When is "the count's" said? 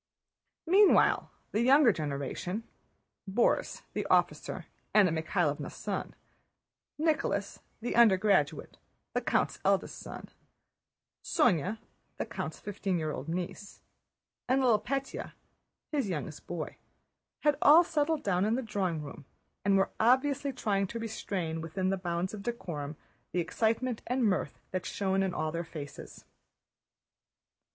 9.13-9.59, 12.17-12.59